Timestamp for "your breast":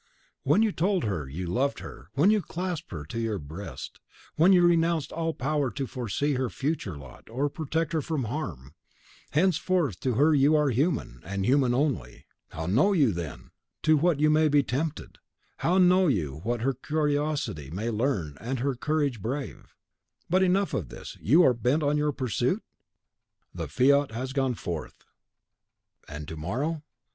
3.19-3.99